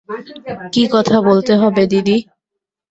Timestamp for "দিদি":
1.87-2.17